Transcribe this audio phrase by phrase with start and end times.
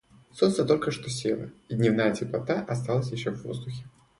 [0.31, 3.83] Солнце только что село, и дневная теплота оставалась еще в воздухе.